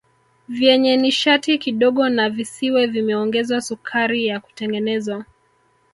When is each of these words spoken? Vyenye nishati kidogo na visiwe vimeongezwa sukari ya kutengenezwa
Vyenye 0.49 0.97
nishati 0.97 1.57
kidogo 1.57 2.09
na 2.09 2.29
visiwe 2.29 2.87
vimeongezwa 2.87 3.61
sukari 3.61 4.25
ya 4.25 4.39
kutengenezwa 4.39 5.25